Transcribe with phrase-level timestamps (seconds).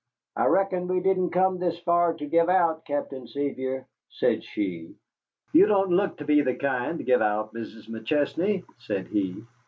[0.35, 4.95] "I reckon we didn't come this far to give out, Captain Sevier," said she.
[5.53, 7.87] "You don't look to be the kind to give out, Mrs.
[7.87, 9.43] McChesney," said he.